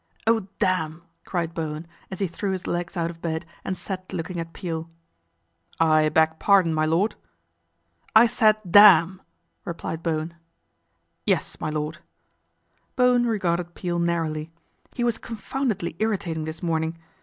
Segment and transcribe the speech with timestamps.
[0.25, 4.39] "Oh, damn!" cried Bowen as he threw his legs out of bed and sat looking
[4.39, 4.89] at Peel."
[5.79, 7.13] I beg pardon, my lord?""
[8.15, 9.21] I said damn!"
[9.63, 10.33] replied Bowen."
[11.27, 11.99] Yes, my lord."
[12.95, 14.49] Bowen regarded Peel narrowly.
[14.91, 16.97] He was con foundedly irritating this morning.